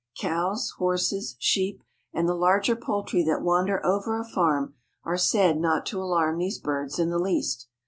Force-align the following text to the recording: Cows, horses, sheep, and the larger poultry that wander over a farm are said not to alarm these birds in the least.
Cows, 0.19 0.71
horses, 0.79 1.35
sheep, 1.37 1.83
and 2.11 2.27
the 2.27 2.33
larger 2.33 2.75
poultry 2.75 3.23
that 3.25 3.43
wander 3.43 3.85
over 3.85 4.19
a 4.19 4.25
farm 4.25 4.73
are 5.03 5.15
said 5.15 5.59
not 5.59 5.85
to 5.85 6.01
alarm 6.01 6.39
these 6.39 6.57
birds 6.57 6.97
in 6.97 7.11
the 7.11 7.19
least. 7.19 7.67